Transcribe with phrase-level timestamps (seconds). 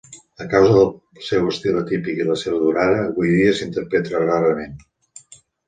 [0.43, 0.87] A causa del
[1.25, 4.77] seu estil atípic i la seva durada, avui dia s'interpreta rarament.